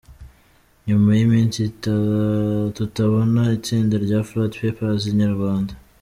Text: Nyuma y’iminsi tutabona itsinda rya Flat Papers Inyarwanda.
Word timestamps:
Nyuma 0.87 1.09
y’iminsi 1.17 1.59
tutabona 2.77 3.41
itsinda 3.57 3.95
rya 4.05 4.19
Flat 4.27 4.51
Papers 4.61 5.03
Inyarwanda. 5.11 5.73